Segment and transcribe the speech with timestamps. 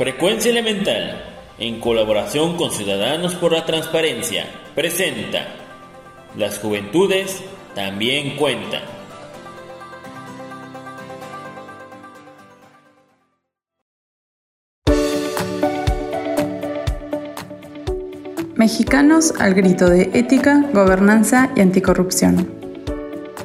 [0.00, 1.22] Frecuencia Elemental,
[1.58, 5.46] en colaboración con Ciudadanos por la Transparencia, presenta
[6.38, 7.42] Las Juventudes
[7.74, 8.80] también cuentan.
[18.54, 22.50] Mexicanos al grito de ética, gobernanza y anticorrupción.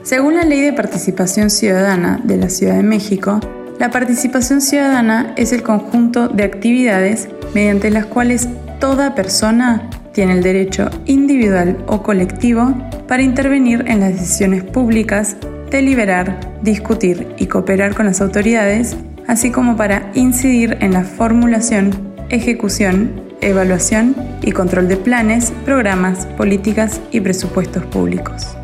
[0.04, 3.42] Según la Ley de Participación Ciudadana de la Ciudad de México,
[3.80, 8.48] la participación ciudadana es el conjunto de actividades mediante las cuales
[8.80, 12.74] toda persona tiene el derecho individual o colectivo
[13.08, 15.36] para intervenir en las decisiones públicas,
[15.70, 18.96] deliberar, discutir y cooperar con las autoridades,
[19.28, 21.92] así como para incidir en la formulación,
[22.30, 28.56] ejecución, evaluación y control de planes, programas, políticas y presupuestos públicos.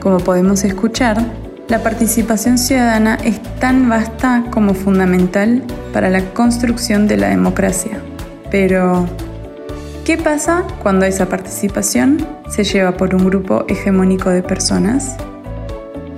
[0.00, 1.24] Como podemos escuchar,
[1.72, 5.62] la participación ciudadana es tan vasta como fundamental
[5.94, 7.98] para la construcción de la democracia.
[8.50, 9.08] Pero,
[10.04, 15.16] ¿qué pasa cuando esa participación se lleva por un grupo hegemónico de personas?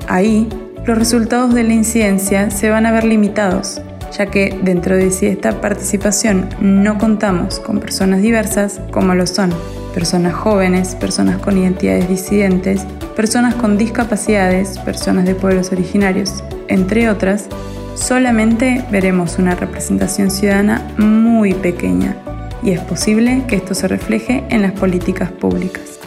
[0.09, 0.49] Ahí,
[0.85, 3.81] los resultados de la incidencia se van a ver limitados,
[4.19, 9.55] ya que dentro de si esta participación no contamos con personas diversas como lo son
[9.95, 17.47] personas jóvenes, personas con identidades disidentes, personas con discapacidades, personas de pueblos originarios, entre otras,
[17.95, 22.17] solamente veremos una representación ciudadana muy pequeña
[22.63, 26.01] y es posible que esto se refleje en las políticas públicas.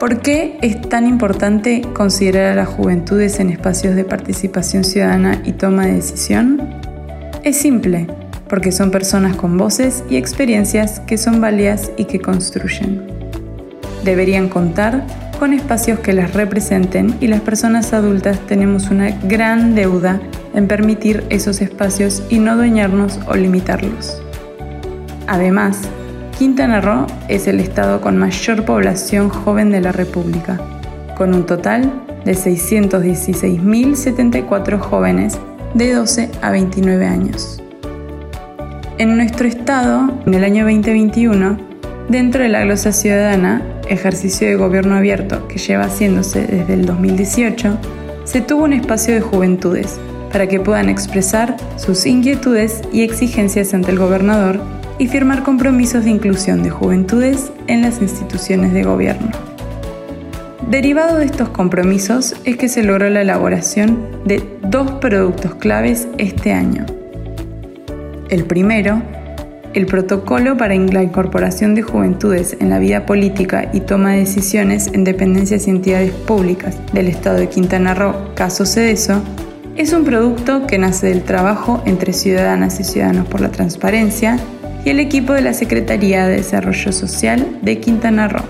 [0.00, 5.52] ¿Por qué es tan importante considerar a las juventudes en espacios de participación ciudadana y
[5.52, 6.80] toma de decisión?
[7.44, 8.06] Es simple,
[8.50, 13.06] porque son personas con voces y experiencias que son válidas y que construyen.
[14.04, 15.06] Deberían contar
[15.38, 20.20] con espacios que las representen y las personas adultas tenemos una gran deuda
[20.52, 24.20] en permitir esos espacios y no dueñarnos o limitarlos.
[25.28, 25.82] Además,
[26.36, 30.60] Quintana Roo es el estado con mayor población joven de la República,
[31.16, 31.92] con un total
[32.24, 35.38] de 616.074 jóvenes
[35.74, 37.62] de 12 a 29 años.
[39.00, 41.56] En nuestro estado, en el año 2021,
[42.10, 47.78] dentro de la glosa ciudadana, ejercicio de gobierno abierto que lleva haciéndose desde el 2018,
[48.24, 49.98] se tuvo un espacio de juventudes
[50.30, 54.60] para que puedan expresar sus inquietudes y exigencias ante el gobernador
[54.98, 59.30] y firmar compromisos de inclusión de juventudes en las instituciones de gobierno.
[60.68, 66.52] Derivado de estos compromisos es que se logró la elaboración de dos productos claves este
[66.52, 66.84] año,
[68.30, 69.02] el primero,
[69.74, 74.88] el protocolo para la incorporación de juventudes en la vida política y toma de decisiones
[74.92, 79.22] en dependencias y entidades públicas del Estado de Quintana Roo, caso Cedeso,
[79.76, 84.38] es un producto que nace del trabajo entre ciudadanas y ciudadanos por la transparencia
[84.84, 88.44] y el equipo de la Secretaría de Desarrollo Social de Quintana Roo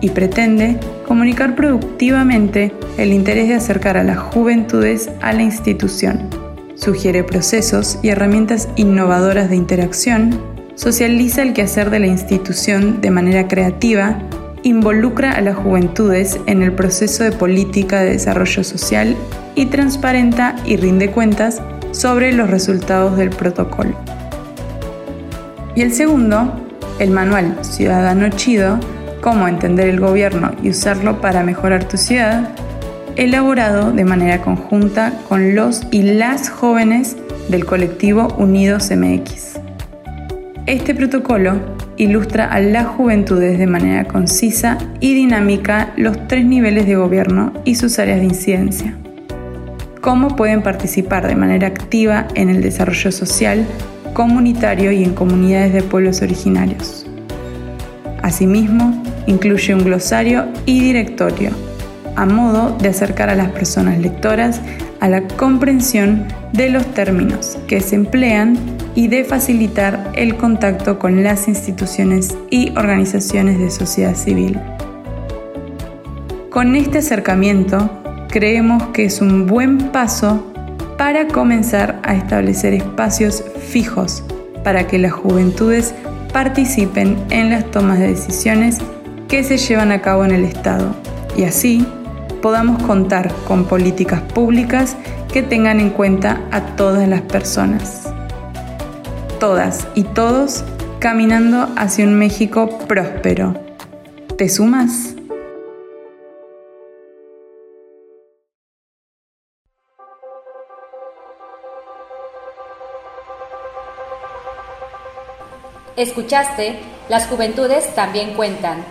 [0.00, 6.43] y pretende comunicar productivamente el interés de acercar a las juventudes a la institución
[6.76, 10.40] sugiere procesos y herramientas innovadoras de interacción,
[10.74, 14.18] socializa el quehacer de la institución de manera creativa,
[14.62, 19.14] involucra a las juventudes en el proceso de política de desarrollo social
[19.54, 21.60] y transparenta y rinde cuentas
[21.92, 23.94] sobre los resultados del protocolo.
[25.76, 26.52] Y el segundo,
[26.98, 28.78] el manual Ciudadano Chido,
[29.20, 32.50] cómo entender el gobierno y usarlo para mejorar tu ciudad,
[33.16, 37.16] elaborado de manera conjunta con los y las jóvenes
[37.48, 39.60] del colectivo Unidos MX.
[40.66, 41.60] Este protocolo
[41.96, 47.76] ilustra a las juventudes de manera concisa y dinámica los tres niveles de gobierno y
[47.76, 48.96] sus áreas de incidencia.
[50.00, 53.64] Cómo pueden participar de manera activa en el desarrollo social,
[54.12, 57.06] comunitario y en comunidades de pueblos originarios.
[58.22, 61.63] Asimismo, incluye un glosario y directorio
[62.16, 64.60] a modo de acercar a las personas lectoras
[65.00, 68.56] a la comprensión de los términos que se emplean
[68.94, 74.58] y de facilitar el contacto con las instituciones y organizaciones de sociedad civil.
[76.50, 77.90] Con este acercamiento,
[78.28, 80.52] creemos que es un buen paso
[80.96, 84.22] para comenzar a establecer espacios fijos
[84.62, 85.94] para que las juventudes
[86.32, 88.78] participen en las tomas de decisiones
[89.28, 90.94] que se llevan a cabo en el Estado
[91.36, 91.86] y así
[92.44, 94.98] podamos contar con políticas públicas
[95.32, 98.12] que tengan en cuenta a todas las personas.
[99.40, 100.62] Todas y todos
[100.98, 103.54] caminando hacia un México próspero.
[104.36, 105.14] ¿Te sumas?
[115.96, 118.84] Escuchaste, las juventudes también cuentan.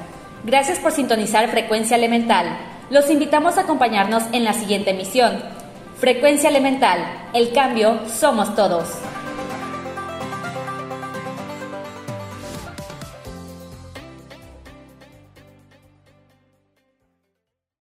[0.44, 2.73] Gracias por sintonizar Frecuencia Elemental.
[2.94, 5.42] Los invitamos a acompañarnos en la siguiente emisión.
[6.00, 7.00] Frecuencia Elemental,
[7.34, 8.88] el cambio somos todos.